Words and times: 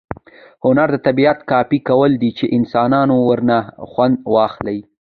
هنر 0.63 0.87
د 0.93 0.97
طبیعت 1.07 1.39
کاپي 1.51 1.79
کول 1.89 2.11
دي، 2.21 2.31
چي 2.37 2.45
انسانان 2.57 3.07
ورنه 3.27 3.57
خوند 3.91 4.15
واخلي. 4.33 4.79